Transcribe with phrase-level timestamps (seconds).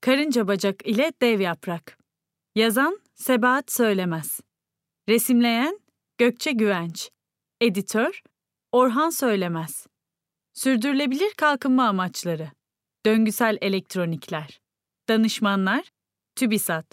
[0.00, 1.98] Karınca bacak ile dev yaprak.
[2.54, 4.40] Yazan Sebahat Söylemez.
[5.08, 5.80] Resimleyen
[6.18, 7.10] Gökçe Güvenç.
[7.60, 8.22] Editör
[8.72, 9.86] Orhan Söylemez.
[10.52, 12.50] Sürdürülebilir kalkınma amaçları.
[13.06, 14.60] Döngüsel elektronikler.
[15.08, 15.90] Danışmanlar
[16.36, 16.86] TÜBİSAT,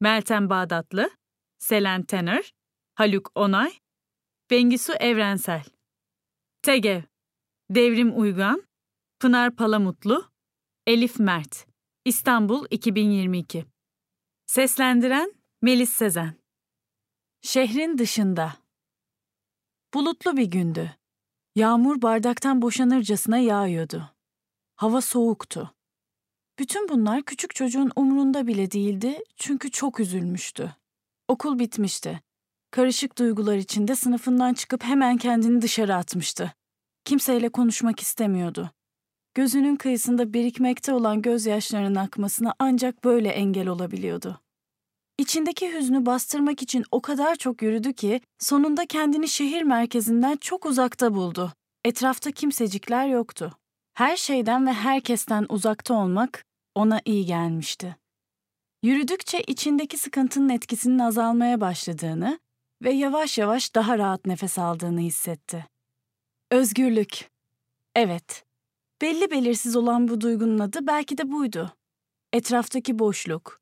[0.00, 1.10] Meltem Bağdatlı,
[1.58, 2.54] Selen Tener,
[2.94, 3.72] Haluk Onay,
[4.50, 5.64] Bengisu Evrensel.
[6.62, 7.02] TEGEV,
[7.70, 8.62] Devrim Uygan,
[9.20, 10.30] Pınar Palamutlu,
[10.86, 11.67] Elif Mert.
[12.08, 13.64] İstanbul 2022.
[14.46, 16.34] Seslendiren Melis Sezen.
[17.42, 18.56] Şehrin dışında.
[19.94, 20.90] Bulutlu bir gündü.
[21.56, 24.10] Yağmur bardaktan boşanırcasına yağıyordu.
[24.76, 25.74] Hava soğuktu.
[26.58, 30.76] Bütün bunlar küçük çocuğun umrunda bile değildi çünkü çok üzülmüştü.
[31.28, 32.20] Okul bitmişti.
[32.70, 36.54] Karışık duygular içinde sınıfından çıkıp hemen kendini dışarı atmıştı.
[37.04, 38.70] Kimseyle konuşmak istemiyordu.
[39.38, 44.40] Gözünün kıyısında birikmekte olan gözyaşlarının akmasına ancak böyle engel olabiliyordu.
[45.18, 51.14] İçindeki hüznü bastırmak için o kadar çok yürüdü ki sonunda kendini şehir merkezinden çok uzakta
[51.14, 51.52] buldu.
[51.84, 53.58] Etrafta kimsecikler yoktu.
[53.94, 57.96] Her şeyden ve herkesten uzakta olmak ona iyi gelmişti.
[58.82, 62.38] Yürüdükçe içindeki sıkıntının etkisinin azalmaya başladığını
[62.82, 65.66] ve yavaş yavaş daha rahat nefes aldığını hissetti.
[66.50, 67.30] Özgürlük.
[67.94, 68.47] Evet.
[69.02, 71.72] Belli belirsiz olan bu duygunun adı belki de buydu.
[72.32, 73.60] Etraftaki boşluk,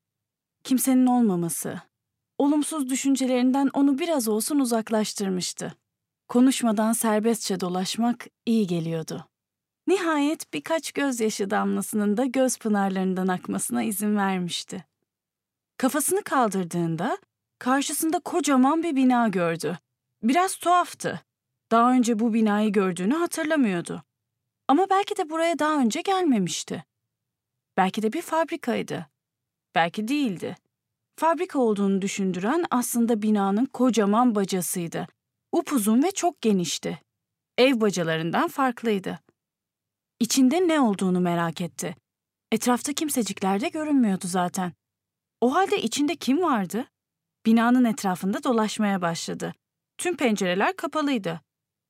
[0.63, 1.81] kimsenin olmaması,
[2.37, 5.73] olumsuz düşüncelerinden onu biraz olsun uzaklaştırmıştı.
[6.27, 9.25] Konuşmadan serbestçe dolaşmak iyi geliyordu.
[9.87, 14.85] Nihayet birkaç gözyaşı damlasının da göz pınarlarından akmasına izin vermişti.
[15.77, 17.17] Kafasını kaldırdığında
[17.59, 19.77] karşısında kocaman bir bina gördü.
[20.23, 21.21] Biraz tuhaftı.
[21.71, 24.03] Daha önce bu binayı gördüğünü hatırlamıyordu.
[24.67, 26.85] Ama belki de buraya daha önce gelmemişti.
[27.77, 29.07] Belki de bir fabrikaydı.
[29.75, 30.55] Belki değildi.
[31.15, 35.07] Fabrika olduğunu düşündüren aslında binanın kocaman bacasıydı.
[35.51, 37.01] Upuzun ve çok genişti.
[37.57, 39.19] Ev bacalarından farklıydı.
[40.19, 41.95] İçinde ne olduğunu merak etti.
[42.51, 44.73] Etrafta kimsecikler de görünmüyordu zaten.
[45.41, 46.87] O halde içinde kim vardı?
[47.45, 49.53] Binanın etrafında dolaşmaya başladı.
[49.97, 51.41] Tüm pencereler kapalıydı.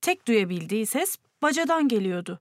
[0.01, 2.39] Tek duyabildiği ses bacadan geliyordu.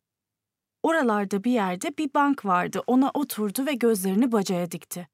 [0.87, 2.83] Oralarda bir yerde bir bank vardı.
[2.87, 5.09] Ona oturdu ve gözlerini bacaya dikti.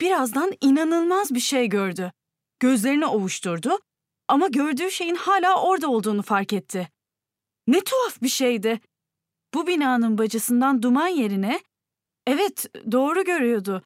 [0.00, 2.12] Birazdan inanılmaz bir şey gördü.
[2.60, 3.78] Gözlerini ovuşturdu
[4.28, 6.88] ama gördüğü şeyin hala orada olduğunu fark etti.
[7.66, 8.80] Ne tuhaf bir şeydi.
[9.54, 11.60] Bu binanın bacasından duman yerine,
[12.26, 13.82] evet doğru görüyordu.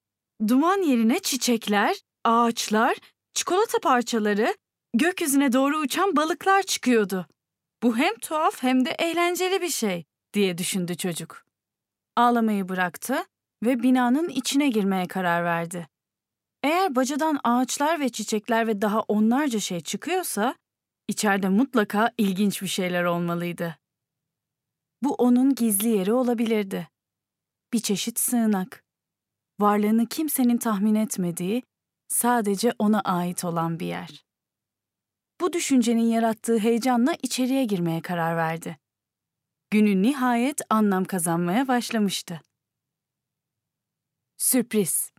[0.49, 2.97] Duman yerine çiçekler, ağaçlar,
[3.35, 4.55] çikolata parçaları,
[4.95, 7.27] gökyüzüne doğru uçan balıklar çıkıyordu.
[7.83, 11.45] Bu hem tuhaf hem de eğlenceli bir şey diye düşündü çocuk.
[12.17, 13.25] Ağlamayı bıraktı
[13.63, 15.89] ve binanın içine girmeye karar verdi.
[16.63, 20.57] Eğer bacadan ağaçlar ve çiçekler ve daha onlarca şey çıkıyorsa,
[21.09, 23.79] içeride mutlaka ilginç bir şeyler olmalıydı.
[25.03, 26.89] Bu onun gizli yeri olabilirdi.
[27.73, 28.85] Bir çeşit sığınak.
[29.61, 31.63] Varlığını kimsenin tahmin etmediği,
[32.09, 34.25] sadece ona ait olan bir yer.
[35.41, 38.79] Bu düşüncenin yarattığı heyecanla içeriye girmeye karar verdi.
[39.73, 42.41] Günü nihayet anlam kazanmaya başlamıştı.
[44.37, 45.11] Sürpriz.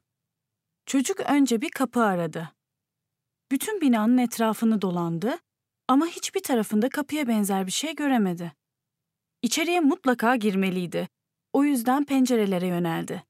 [0.85, 2.51] Çocuk önce bir kapı aradı.
[3.51, 5.37] Bütün binanın etrafını dolandı
[5.87, 8.53] ama hiçbir tarafında kapıya benzer bir şey göremedi.
[9.41, 11.09] İçeriye mutlaka girmeliydi.
[11.53, 13.23] O yüzden pencerelere yöneldi.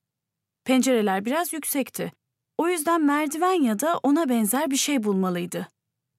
[0.63, 2.11] Pencereler biraz yüksekti.
[2.57, 5.67] O yüzden merdiven ya da ona benzer bir şey bulmalıydı.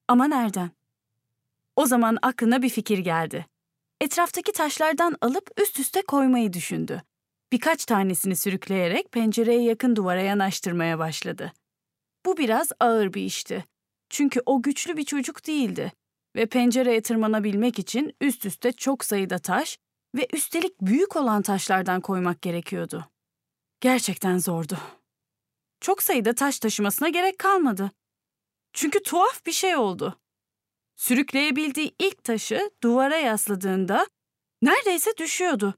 [0.09, 0.71] Ama nereden?
[1.77, 3.47] O zaman aklına bir fikir geldi.
[4.05, 7.03] Etraftaki taşlardan alıp üst üste koymayı düşündü.
[7.53, 11.53] Birkaç tanesini sürükleyerek pencereye yakın duvara yanaştırmaya başladı.
[12.27, 13.65] Bu biraz ağır bir işti.
[14.11, 15.93] Çünkü o güçlü bir çocuk değildi
[16.37, 19.79] ve pencereye tırmanabilmek için üst üste çok sayıda taş
[20.15, 23.07] ve üstelik büyük olan taşlardan koymak gerekiyordu.
[23.81, 24.79] Gerçekten zordu.
[25.81, 27.91] Çok sayıda taş taşımasına gerek kalmadı.
[28.73, 30.21] Çünkü tuhaf bir şey oldu.
[30.97, 34.07] Sürükleyebildiği ilk taşı duvara yasladığında
[34.63, 35.75] neredeyse düşüyordu.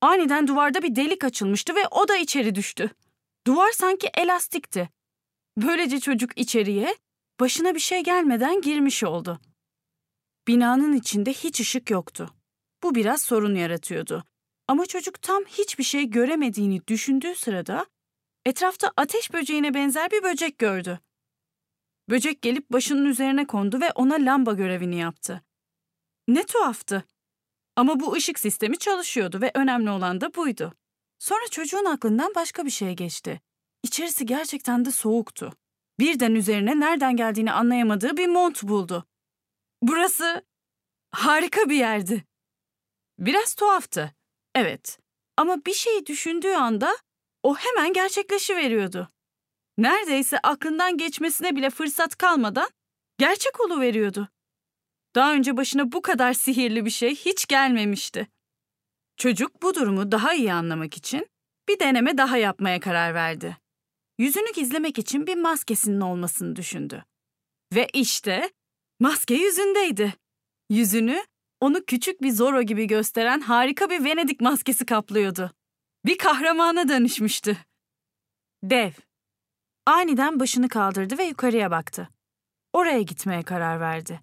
[0.00, 2.90] Aniden duvarda bir delik açılmıştı ve o da içeri düştü.
[3.46, 4.90] Duvar sanki elastikti.
[5.56, 6.96] Böylece çocuk içeriye
[7.40, 9.40] başına bir şey gelmeden girmiş oldu.
[10.48, 12.34] Binanın içinde hiç ışık yoktu.
[12.82, 14.24] Bu biraz sorun yaratıyordu.
[14.68, 17.86] Ama çocuk tam hiçbir şey göremediğini düşündüğü sırada
[18.46, 21.00] etrafta ateş böceğine benzer bir böcek gördü.
[22.10, 25.42] Böcek gelip başının üzerine kondu ve ona lamba görevini yaptı.
[26.28, 27.04] Ne tuhaftı.
[27.76, 30.74] Ama bu ışık sistemi çalışıyordu ve önemli olan da buydu.
[31.18, 33.40] Sonra çocuğun aklından başka bir şey geçti.
[33.82, 35.52] İçerisi gerçekten de soğuktu.
[35.98, 39.06] Birden üzerine nereden geldiğini anlayamadığı bir mont buldu.
[39.82, 40.42] Burası
[41.10, 42.24] harika bir yerdi.
[43.18, 44.14] Biraz tuhaftı.
[44.54, 44.98] Evet.
[45.36, 46.96] Ama bir şeyi düşündüğü anda
[47.42, 49.11] o hemen gerçekleşiveriyordu.
[49.78, 52.70] Neredeyse aklından geçmesine bile fırsat kalmadan
[53.18, 54.28] gerçek veriyordu.
[55.14, 58.28] Daha önce başına bu kadar sihirli bir şey hiç gelmemişti.
[59.16, 61.26] Çocuk bu durumu daha iyi anlamak için
[61.68, 63.56] bir deneme daha yapmaya karar verdi.
[64.18, 67.04] Yüzünü gizlemek için bir maskesinin olmasını düşündü.
[67.74, 68.50] Ve işte
[69.00, 70.14] maske yüzündeydi.
[70.70, 71.24] Yüzünü
[71.60, 75.52] onu küçük bir Zorro gibi gösteren harika bir Venedik maskesi kaplıyordu.
[76.06, 77.56] Bir kahramana dönüşmüştü.
[78.62, 78.90] Dev.
[79.86, 82.08] Aniden başını kaldırdı ve yukarıya baktı.
[82.72, 84.20] Oraya gitmeye karar verdi.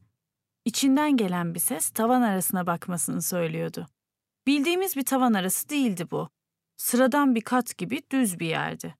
[0.65, 3.87] İçinden gelen bir ses tavan arasına bakmasını söylüyordu.
[4.47, 6.29] Bildiğimiz bir tavan arası değildi bu.
[6.77, 8.95] Sıradan bir kat gibi düz bir yerdi.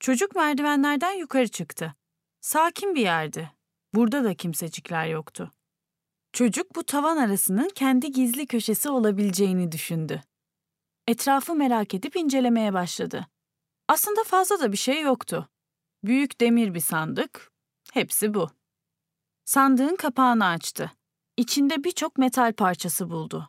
[0.00, 1.94] Çocuk merdivenlerden yukarı çıktı.
[2.40, 3.50] Sakin bir yerdi.
[3.94, 5.50] Burada da kimsecikler yoktu.
[6.32, 10.22] Çocuk bu tavan arasının kendi gizli köşesi olabileceğini düşündü.
[11.06, 13.26] Etrafı merak edip incelemeye başladı.
[13.88, 15.48] Aslında fazla da bir şey yoktu.
[16.06, 17.52] Büyük demir bir sandık,
[17.92, 18.50] hepsi bu.
[19.44, 20.92] Sandığın kapağını açtı.
[21.36, 23.48] İçinde birçok metal parçası buldu.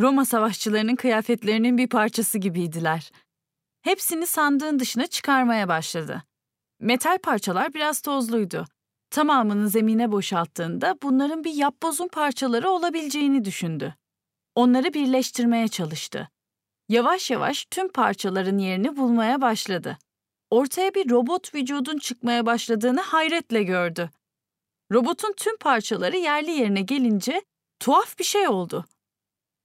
[0.00, 3.10] Roma savaşçılarının kıyafetlerinin bir parçası gibiydiler.
[3.82, 6.22] Hepsini sandığın dışına çıkarmaya başladı.
[6.80, 8.64] Metal parçalar biraz tozluydu.
[9.10, 13.94] Tamamını zemine boşalttığında bunların bir yapbozun parçaları olabileceğini düşündü.
[14.54, 16.28] Onları birleştirmeye çalıştı.
[16.88, 19.98] Yavaş yavaş tüm parçaların yerini bulmaya başladı.
[20.50, 24.10] Ortaya bir robot vücudun çıkmaya başladığını hayretle gördü.
[24.92, 27.42] Robotun tüm parçaları yerli yerine gelince
[27.78, 28.84] tuhaf bir şey oldu.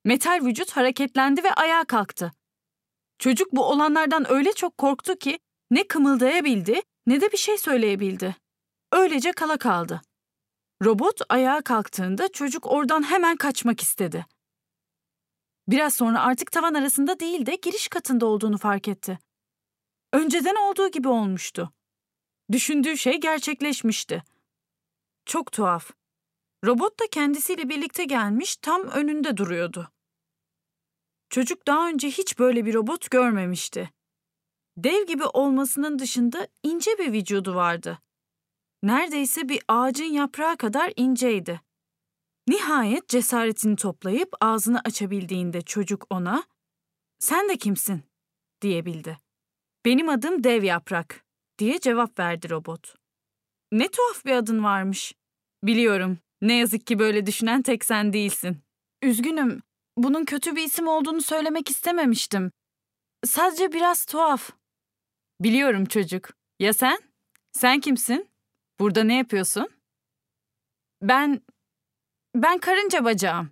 [0.06, 2.32] Metal vücut hareketlendi ve ayağa kalktı.
[3.20, 5.40] Çocuk bu olanlardan öyle çok korktu ki
[5.72, 8.36] ne kımıldayabildi ne de bir şey söyleyebildi.
[8.92, 10.02] Öylece kala kaldı.
[10.84, 14.26] Robot ayağa kalktığında çocuk oradan hemen kaçmak istedi.
[15.68, 19.20] Biraz sonra artık tavan arasında değil de giriş katında olduğunu fark etti.
[20.14, 21.74] Önceden olduğu gibi olmuştu.
[22.52, 24.24] Düşündüğü şey gerçekleşmişti.
[25.26, 25.92] Çok tuhaf.
[26.66, 29.92] Robot da kendisiyle birlikte gelmiş tam önünde duruyordu.
[31.30, 33.90] Çocuk daha önce hiç böyle bir robot görmemişti.
[34.78, 38.00] Dev gibi olmasının dışında ince bir vücudu vardı.
[38.84, 41.62] Neredeyse bir ağacın yaprağı kadar inceydi.
[42.48, 46.44] Nihayet cesaretini toplayıp ağzını açabildiğinde çocuk ona
[47.20, 48.04] "Sen de kimsin?"
[48.62, 49.25] diyebildi.
[49.86, 51.26] "Benim adım Dev Yaprak."
[51.60, 52.96] diye cevap verdi robot.
[53.72, 55.14] Ne tuhaf bir adın varmış.
[55.64, 56.18] Biliyorum.
[56.42, 58.62] Ne yazık ki böyle düşünen tek sen değilsin.
[59.02, 59.62] Üzgünüm.
[59.98, 62.52] Bunun kötü bir isim olduğunu söylemek istememiştim.
[63.26, 64.52] Sadece biraz tuhaf.
[65.42, 66.30] Biliyorum çocuk.
[66.60, 66.98] Ya sen?
[67.52, 68.30] Sen kimsin?
[68.80, 69.70] Burada ne yapıyorsun?
[71.02, 71.42] Ben...
[72.36, 73.52] Ben karınca bacağım.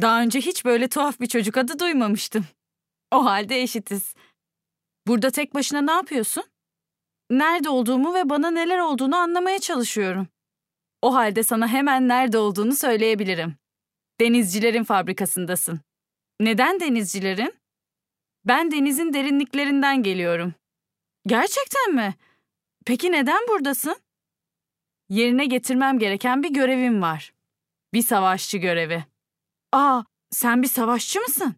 [0.00, 2.46] Daha önce hiç böyle tuhaf bir çocuk adı duymamıştım.
[3.12, 4.14] O halde eşitiz.
[5.08, 6.44] Burada tek başına ne yapıyorsun?
[7.30, 10.28] Nerede olduğumu ve bana neler olduğunu anlamaya çalışıyorum.
[11.02, 13.56] O halde sana hemen nerede olduğunu söyleyebilirim.
[14.20, 15.80] Denizcilerin fabrikasındasın.
[16.40, 17.54] Neden denizcilerin?
[18.44, 20.54] Ben denizin derinliklerinden geliyorum.
[21.26, 22.14] Gerçekten mi?
[22.86, 23.96] Peki neden buradasın?
[25.08, 27.32] Yerine getirmem gereken bir görevim var.
[27.94, 29.04] Bir savaşçı görevi.
[29.72, 31.54] Aa, sen bir savaşçı mısın?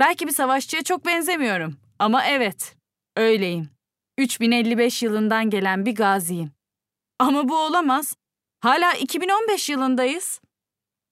[0.00, 2.77] Belki bir savaşçıya çok benzemiyorum ama evet,
[3.18, 3.70] öyleyim.
[4.18, 6.52] 3055 yılından gelen bir gaziyim.
[7.18, 8.16] Ama bu olamaz.
[8.60, 10.40] Hala 2015 yılındayız.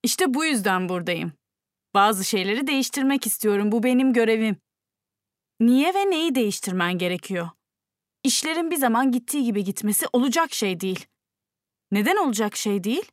[0.02, 1.32] İşte bu yüzden buradayım.
[1.94, 3.72] Bazı şeyleri değiştirmek istiyorum.
[3.72, 4.56] Bu benim görevim.
[5.60, 7.48] Niye ve neyi değiştirmen gerekiyor?
[8.24, 11.06] İşlerin bir zaman gittiği gibi gitmesi olacak şey değil.
[11.90, 13.12] Neden olacak şey değil?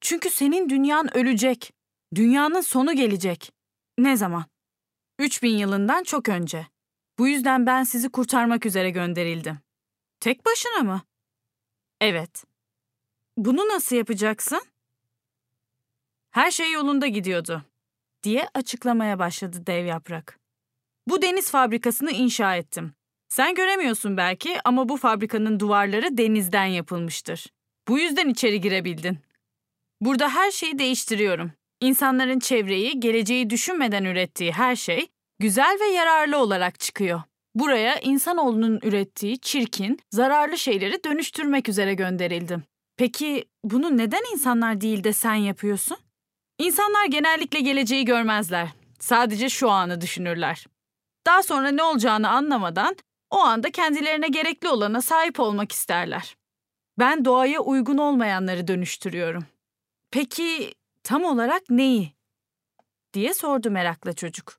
[0.00, 1.72] Çünkü senin dünyan ölecek.
[2.14, 3.52] Dünyanın sonu gelecek.
[3.98, 4.44] Ne zaman?
[5.18, 6.66] 3000 yılından çok önce.
[7.18, 9.58] Bu yüzden ben sizi kurtarmak üzere gönderildim.
[10.20, 11.02] Tek başına mı?
[12.00, 12.44] Evet.
[13.36, 14.60] Bunu nasıl yapacaksın?
[16.30, 17.62] Her şey yolunda gidiyordu,
[18.22, 20.38] diye açıklamaya başladı dev yaprak.
[21.08, 22.94] Bu deniz fabrikasını inşa ettim.
[23.28, 27.46] Sen göremiyorsun belki ama bu fabrikanın duvarları denizden yapılmıştır.
[27.88, 29.18] Bu yüzden içeri girebildin.
[30.00, 31.52] Burada her şeyi değiştiriyorum.
[31.80, 37.22] İnsanların çevreyi, geleceği düşünmeden ürettiği her şey güzel ve yararlı olarak çıkıyor.
[37.54, 42.62] Buraya insanoğlunun ürettiği çirkin, zararlı şeyleri dönüştürmek üzere gönderildim.
[42.96, 45.96] Peki bunu neden insanlar değil de sen yapıyorsun?
[46.58, 48.68] İnsanlar genellikle geleceği görmezler.
[49.00, 50.66] Sadece şu anı düşünürler.
[51.26, 52.96] Daha sonra ne olacağını anlamadan
[53.30, 56.36] O anda kendilerine gerekli olana sahip olmak isterler.
[56.98, 59.46] Ben doğaya uygun olmayanları dönüştürüyorum.
[60.10, 62.12] Peki tam olarak neyi?
[63.12, 64.58] diye sordu merakla çocuk.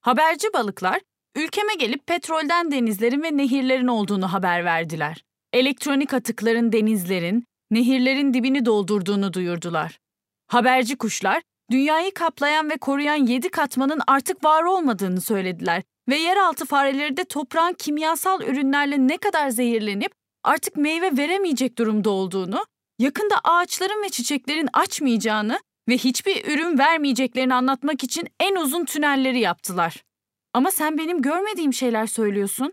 [0.00, 1.00] Haberci balıklar
[1.36, 5.24] ülkeme gelip petrolden denizlerin ve nehirlerin olduğunu haber verdiler.
[5.52, 9.98] Elektronik atıkların denizlerin, nehirlerin dibini doldurduğunu duyurdular.
[10.46, 17.16] Haberci kuşlar dünyayı kaplayan ve koruyan yedi katmanın artık var olmadığını söylediler ve yeraltı fareleri
[17.16, 20.12] de toprağın kimyasal ürünlerle ne kadar zehirlenip
[20.44, 22.64] artık meyve veremeyecek durumda olduğunu,
[22.98, 30.04] yakında ağaçların ve çiçeklerin açmayacağını ve hiçbir ürün vermeyeceklerini anlatmak için en uzun tünelleri yaptılar.
[30.52, 32.72] Ama sen benim görmediğim şeyler söylüyorsun.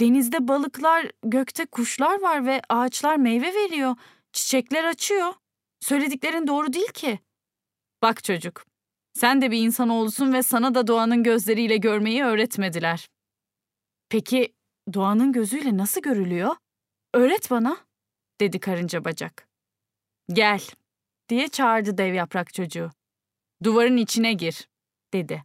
[0.00, 3.96] Denizde balıklar, gökte kuşlar var ve ağaçlar meyve veriyor,
[4.32, 5.34] çiçekler açıyor.
[5.80, 7.18] Söylediklerin doğru değil ki.
[8.02, 8.64] Bak çocuk,
[9.14, 13.08] sen de bir insan olsun ve sana da doğanın gözleriyle görmeyi öğretmediler.
[14.08, 14.54] Peki
[14.94, 16.56] doğanın gözüyle nasıl görülüyor?
[17.14, 17.76] Öğret bana,
[18.40, 19.48] dedi karınca bacak.
[20.32, 20.60] Gel,
[21.28, 22.90] diye çağırdı dev yaprak çocuğu.
[23.64, 24.68] Duvarın içine gir,
[25.12, 25.44] dedi.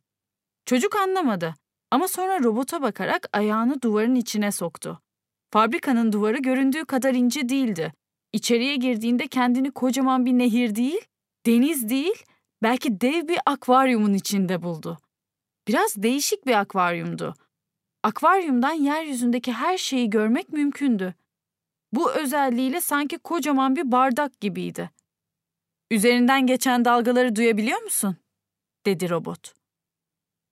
[0.65, 1.55] Çocuk anlamadı
[1.91, 5.01] ama sonra robota bakarak ayağını duvarın içine soktu.
[5.51, 7.93] Fabrikanın duvarı göründüğü kadar ince değildi.
[8.33, 11.01] İçeriye girdiğinde kendini kocaman bir nehir değil,
[11.45, 12.23] deniz değil,
[12.63, 14.97] belki dev bir akvaryumun içinde buldu.
[15.67, 17.33] Biraz değişik bir akvaryumdu.
[18.03, 21.13] Akvaryumdan yeryüzündeki her şeyi görmek mümkündü.
[21.93, 24.89] Bu özelliğiyle sanki kocaman bir bardak gibiydi.
[25.91, 28.17] Üzerinden geçen dalgaları duyabiliyor musun?
[28.85, 29.53] dedi robot.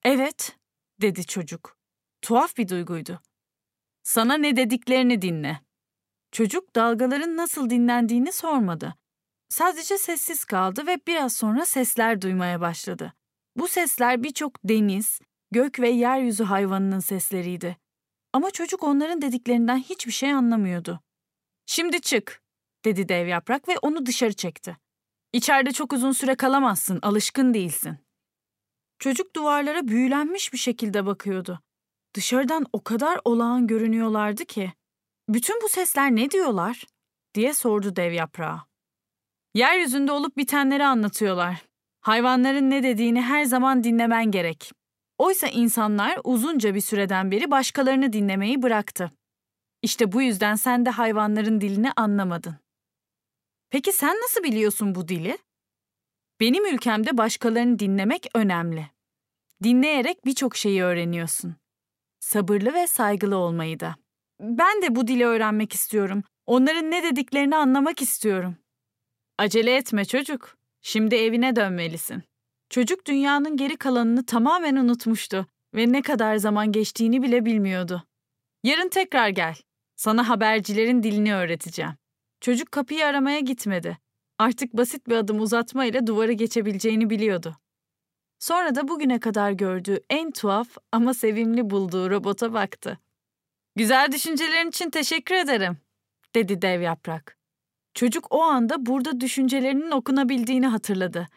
[0.04, 0.58] Evet,
[1.02, 1.78] dedi çocuk.
[2.22, 3.22] Tuhaf bir duyguydu.
[4.04, 5.60] Sana ne dediklerini dinle.
[6.32, 8.96] Çocuk dalgaların nasıl dinlendiğini sormadı.
[9.50, 13.14] Sadece sessiz kaldı ve biraz sonra sesler duymaya başladı.
[13.56, 15.20] Bu sesler birçok deniz,
[15.52, 17.78] gök ve yeryüzü hayvanının sesleriydi.
[18.34, 21.00] Ama çocuk onların dediklerinden hiçbir şey anlamıyordu.
[21.66, 22.42] Şimdi çık,
[22.86, 24.78] dedi dev yaprak ve onu dışarı çekti.
[25.34, 27.98] İçeride çok uzun süre kalamazsın, alışkın değilsin.
[29.00, 31.60] Çocuk duvarlara büyülenmiş bir şekilde bakıyordu.
[32.14, 34.74] Dışarıdan o kadar olağan görünüyorlardı ki.
[35.30, 36.84] Bütün bu sesler ne diyorlar?
[37.34, 38.66] diye sordu dev yaprağa.
[39.54, 41.66] Yeryüzünde olup bitenleri anlatıyorlar.
[42.02, 44.72] Hayvanların ne dediğini her zaman dinlemen gerek.
[45.18, 49.12] Oysa insanlar uzunca bir süreden beri başkalarını dinlemeyi bıraktı.
[49.82, 52.56] İşte bu yüzden sen de hayvanların dilini anlamadın.
[53.70, 55.38] Peki sen nasıl biliyorsun bu dili?
[56.40, 58.88] Benim ülkemde başkalarını dinlemek önemli.
[59.64, 61.56] Dinleyerek birçok şeyi öğreniyorsun.
[62.20, 63.96] Sabırlı ve saygılı olmayı da.
[64.40, 66.24] Ben de bu dili öğrenmek istiyorum.
[66.46, 68.58] Onların ne dediklerini anlamak istiyorum.
[69.38, 70.58] Acele etme çocuk.
[70.82, 72.24] Şimdi evine dönmelisin.
[72.70, 75.46] Çocuk dünyanın geri kalanını tamamen unutmuştu
[75.76, 78.04] ve ne kadar zaman geçtiğini bile bilmiyordu.
[78.64, 79.56] Yarın tekrar gel.
[79.96, 81.94] Sana habercilerin dilini öğreteceğim.
[82.42, 83.98] Çocuk kapıyı aramaya gitmedi.
[84.38, 87.58] Artık basit bir adım uzatma ile duvarı geçebileceğini biliyordu.
[88.40, 93.00] Sonra da bugüne kadar gördüğü en tuhaf ama sevimli bulduğu robota baktı.
[93.76, 95.78] Güzel düşüncelerin için teşekkür ederim,
[96.36, 97.38] dedi dev yaprak.
[97.94, 101.28] Çocuk o anda burada düşüncelerinin okunabildiğini hatırladı.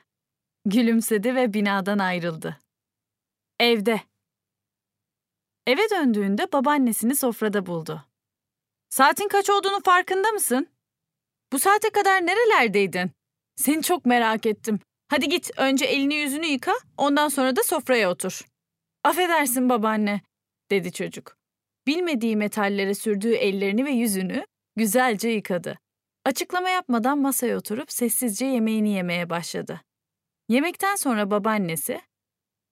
[0.64, 2.58] Gülümsedi ve binadan ayrıldı.
[3.60, 4.00] Evde.
[5.66, 8.04] Eve döndüğünde babaannesini sofrada buldu.
[8.90, 10.71] Saatin kaç olduğunu farkında mısın?
[11.52, 13.10] Bu saate kadar nerelerdeydin?
[13.56, 14.80] Seni çok merak ettim.
[15.08, 18.44] Hadi git önce elini yüzünü yıka, ondan sonra da sofraya otur.
[19.04, 20.20] Affedersin babaanne,
[20.70, 21.36] dedi çocuk.
[21.86, 24.44] Bilmediği metallere sürdüğü ellerini ve yüzünü
[24.76, 25.78] güzelce yıkadı.
[26.24, 29.80] Açıklama yapmadan masaya oturup sessizce yemeğini yemeye başladı.
[30.48, 32.00] Yemekten sonra babaannesi,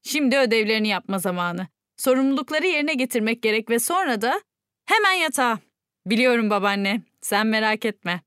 [0.03, 1.67] "Şimdi ödevlerini yapma zamanı.
[1.97, 4.41] Sorumlulukları yerine getirmek gerek ve sonra da
[4.87, 5.59] hemen yatağa.
[6.07, 8.21] Biliyorum babaanne, sen merak etme."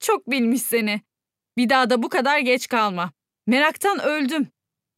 [0.00, 1.00] Çok bilmiş seni.
[1.56, 3.12] Bir daha da bu kadar geç kalma.
[3.46, 4.48] Meraktan öldüm,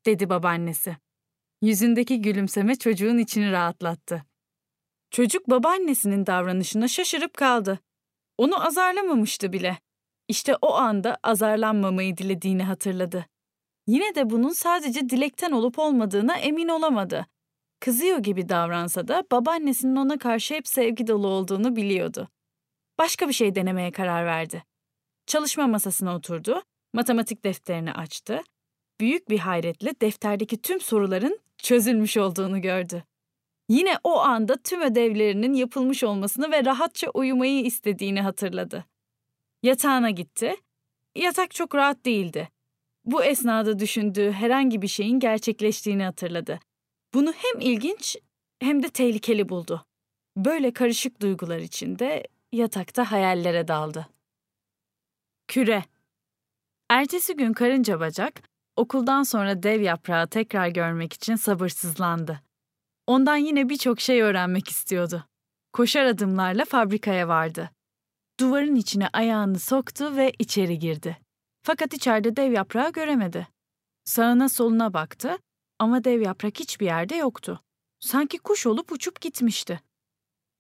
[0.07, 0.97] dedi babaannesi.
[1.63, 4.25] Yüzündeki gülümseme çocuğun içini rahatlattı.
[5.11, 7.79] Çocuk babaannesinin davranışına şaşırıp kaldı.
[8.39, 9.79] Onu azarlamamıştı bile.
[10.29, 13.27] İşte o anda azarlanmamayı dilediğini hatırladı.
[13.87, 17.27] Yine de bunun sadece dilekten olup olmadığına emin olamadı.
[17.81, 22.29] Kızıyor gibi davransa da babaannesinin ona karşı hep sevgi dolu olduğunu biliyordu.
[22.99, 24.65] Başka bir şey denemeye karar verdi.
[25.29, 28.43] Çalışma masasına oturdu, matematik defterini açtı.
[29.01, 33.05] Büyük bir hayretle defterdeki tüm soruların çözülmüş olduğunu gördü.
[33.69, 38.85] Yine o anda tüm ödevlerinin yapılmış olmasını ve rahatça uyumayı istediğini hatırladı.
[39.63, 40.57] Yatağına gitti.
[41.17, 42.49] Yatak çok rahat değildi.
[43.05, 46.61] Bu esnada düşündüğü herhangi bir şeyin gerçekleştiğini hatırladı.
[47.15, 48.17] Bunu hem ilginç
[48.61, 49.85] hem de tehlikeli buldu.
[50.37, 54.18] Böyle karışık duygular içinde yatakta hayallere daldı.
[55.49, 55.85] Küre
[56.91, 58.43] Ertesi gün karınca bacak,
[58.77, 62.41] okuldan sonra dev yaprağı tekrar görmek için sabırsızlandı.
[63.07, 65.25] Ondan yine birçok şey öğrenmek istiyordu.
[65.73, 67.71] Koşar adımlarla fabrikaya vardı.
[68.41, 71.19] Duvarın içine ayağını soktu ve içeri girdi.
[71.63, 73.49] Fakat içeride dev yaprağı göremedi.
[74.05, 75.39] Sağına soluna baktı
[75.79, 77.61] ama dev yaprak hiçbir yerde yoktu.
[78.01, 79.81] Sanki kuş olup uçup gitmişti.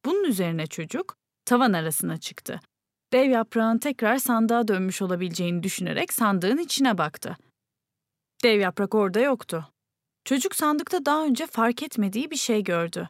[0.04, 2.60] Bunun üzerine çocuk tavan arasına çıktı.
[3.12, 7.36] Dev yaprağın tekrar sandığa dönmüş olabileceğini düşünerek sandığın içine baktı.
[8.44, 9.68] Dev yaprak orada yoktu.
[10.24, 13.08] Çocuk sandıkta daha önce fark etmediği bir şey gördü.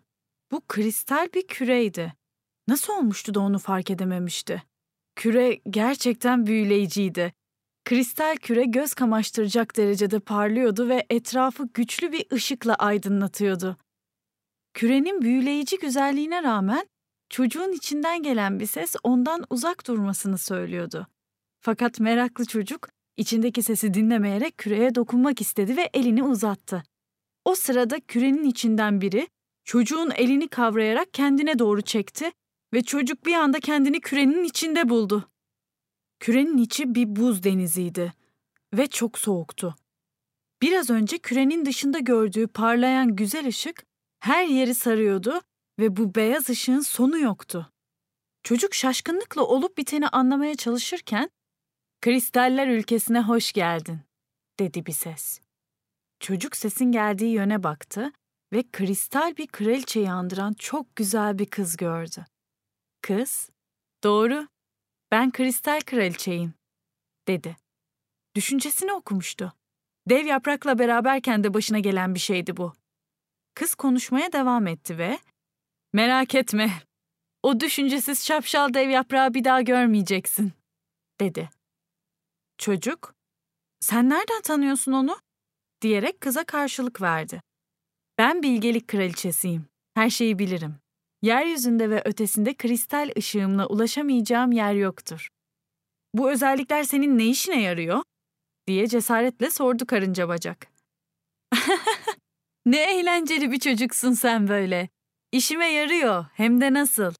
[0.53, 2.15] Bu kristal bir küreydi.
[2.69, 4.63] Nasıl olmuştu da onu fark edememişti?
[5.17, 7.33] Küre gerçekten büyüleyiciydi.
[7.85, 13.77] Kristal küre göz kamaştıracak derecede parlıyordu ve etrafı güçlü bir ışıkla aydınlatıyordu.
[14.75, 16.89] Kürenin büyüleyici güzelliğine rağmen
[17.31, 21.07] çocuğun içinden gelen bir ses ondan uzak durmasını söylüyordu.
[21.61, 26.83] Fakat meraklı çocuk içindeki sesi dinlemeyerek küreye dokunmak istedi ve elini uzattı.
[27.45, 29.29] O sırada kürenin içinden biri
[29.65, 32.33] çocuğun elini kavrayarak kendine doğru çekti
[32.75, 35.29] ve çocuk bir anda kendini kürenin içinde buldu.
[36.21, 38.13] Kürenin içi bir buz deniziydi
[38.75, 39.77] ve çok soğuktu.
[40.63, 43.85] Biraz önce kürenin dışında gördüğü parlayan güzel ışık
[44.21, 45.41] her yeri sarıyordu
[45.79, 47.73] ve bu beyaz ışığın sonu yoktu.
[48.43, 51.31] Çocuk şaşkınlıkla olup biteni anlamaya çalışırken
[52.01, 54.01] "Kristaller ülkesine hoş geldin."
[54.61, 55.41] dedi bir ses.
[56.21, 58.13] Çocuk sesin geldiği yöne baktı
[58.53, 62.25] ve kristal bir kraliçeyi andıran çok güzel bir kız gördü.
[63.03, 63.51] Kız,
[64.05, 64.49] "Doğru,
[65.11, 66.55] ben kristal kraliçeyim."
[67.29, 67.57] dedi.
[68.35, 69.53] Düşüncesini okumuştu.
[70.09, 72.73] Dev yaprakla beraberken de başına gelen bir şeydi bu.
[73.55, 75.19] Kız konuşmaya devam etti ve
[75.99, 76.71] "Merak etme.
[77.43, 80.53] O düşüncesiz şapşal dev yaprağı bir daha görmeyeceksin."
[81.21, 81.51] dedi.
[82.59, 83.15] Çocuk,
[83.81, 85.19] "Sen nereden tanıyorsun onu?"
[85.83, 87.43] diyerek kıza karşılık verdi.
[88.19, 89.67] Ben bilgelik kraliçesiyim.
[89.95, 90.77] Her şeyi bilirim.
[91.23, 95.29] Yeryüzünde ve ötesinde kristal ışığımla ulaşamayacağım yer yoktur.
[96.15, 98.03] Bu özellikler senin ne işine yarıyor?
[98.67, 100.67] diye cesaretle sordu karınca bacak.
[102.67, 104.89] ne eğlenceli bir çocuksun sen böyle.
[105.33, 107.13] İşime yarıyor, hem de nasıl.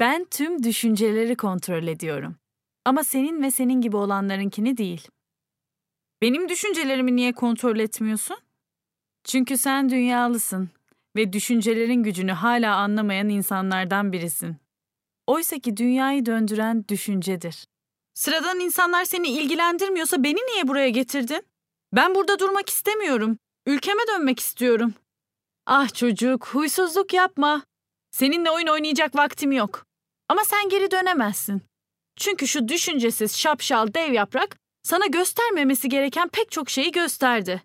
[0.00, 2.36] Ben tüm düşünceleri kontrol ediyorum.
[2.84, 5.08] Ama senin ve senin gibi olanlarınkini değil.
[6.22, 8.36] Benim düşüncelerimi niye kontrol etmiyorsun?
[9.24, 10.70] Çünkü sen dünyalısın
[11.16, 14.56] ve düşüncelerin gücünü hala anlamayan insanlardan birisin.
[15.26, 17.66] Oysa ki dünyayı döndüren düşüncedir.
[18.14, 21.42] Sıradan insanlar seni ilgilendirmiyorsa beni niye buraya getirdin?
[21.92, 23.38] Ben burada durmak istemiyorum.
[23.66, 24.94] Ülkeme dönmek istiyorum.
[25.66, 27.62] Ah çocuk, huysuzluk yapma.
[28.10, 29.86] Seninle oyun oynayacak vaktim yok.
[30.28, 31.62] Ama sen geri dönemezsin.
[32.16, 37.62] Çünkü şu düşüncesiz şapşal dev yaprak sana göstermemesi gereken pek çok şeyi gösterdi.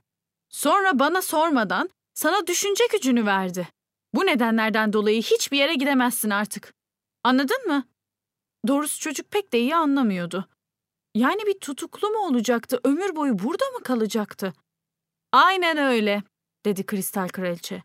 [0.50, 3.68] Sonra bana sormadan sana düşünce gücünü verdi.
[4.14, 6.74] Bu nedenlerden dolayı hiçbir yere gidemezsin artık.
[7.24, 7.84] Anladın mı?
[8.68, 10.48] Doğrusu çocuk pek de iyi anlamıyordu.
[11.16, 14.54] Yani bir tutuklu mu olacaktı, ömür boyu burada mı kalacaktı?
[15.32, 16.24] Aynen öyle,
[16.66, 17.84] dedi Kristal Kraliçe.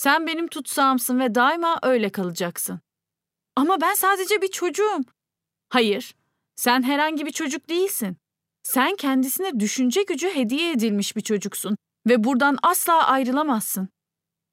[0.00, 2.80] Sen benim tutsağımsın ve daima öyle kalacaksın.
[3.56, 5.00] Ama ben sadece bir çocuğum.
[5.68, 6.14] Hayır,
[6.56, 8.16] sen herhangi bir çocuk değilsin.
[8.62, 11.76] Sen kendisine düşünce gücü hediye edilmiş bir çocuksun
[12.08, 13.88] ve buradan asla ayrılamazsın.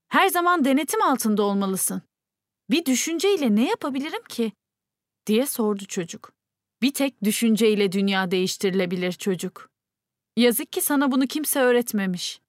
[0.08, 2.02] Her zaman denetim altında olmalısın.
[2.70, 4.52] Bir düşünceyle ne yapabilirim ki?
[5.28, 6.34] diye sordu çocuk.
[6.82, 9.70] Bir tek düşünceyle dünya değiştirilebilir çocuk.
[10.38, 12.42] Yazık ki sana bunu kimse öğretmemiş.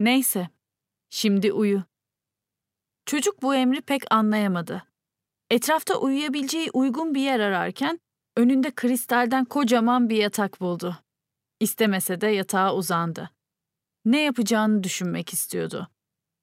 [0.00, 0.48] Neyse,
[1.10, 1.91] şimdi uyu.
[3.06, 4.82] Çocuk bu emri pek anlayamadı.
[5.50, 8.00] Etrafta uyuyabileceği uygun bir yer ararken
[8.36, 10.98] önünde kristalden kocaman bir yatak buldu.
[11.60, 13.30] İstemese de yatağa uzandı.
[14.04, 15.88] Ne yapacağını düşünmek istiyordu.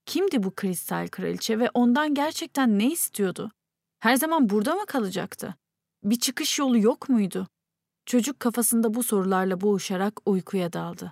[0.05, 3.51] Kimdi bu kristal kraliçe ve ondan gerçekten ne istiyordu?
[3.99, 5.55] Her zaman burada mı kalacaktı?
[6.03, 7.47] Bir çıkış yolu yok muydu?
[8.05, 11.11] Çocuk kafasında bu sorularla boğuşarak uykuya daldı.